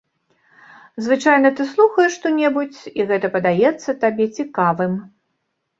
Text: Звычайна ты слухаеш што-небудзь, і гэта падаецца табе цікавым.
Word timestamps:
Звычайна 1.07 1.51
ты 1.59 1.67
слухаеш 1.73 2.11
што-небудзь, 2.17 2.81
і 3.01 3.09
гэта 3.13 3.27
падаецца 3.37 3.97
табе 4.07 4.25
цікавым. 4.39 4.93